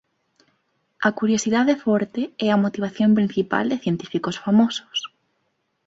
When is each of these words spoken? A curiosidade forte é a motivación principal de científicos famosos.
A 1.07 1.09
curiosidade 1.19 1.73
forte 1.85 2.21
é 2.45 2.47
a 2.51 2.61
motivación 2.63 3.09
principal 3.19 3.65
de 3.69 3.81
científicos 3.83 4.35
famosos. 4.45 4.99